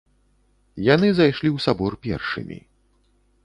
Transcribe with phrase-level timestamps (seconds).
[0.93, 2.61] Яны зайшлі ў сабор першымі.